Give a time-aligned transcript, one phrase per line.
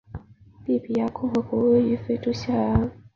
[0.65, 2.89] 利比里亚共和国位于非洲西海岸。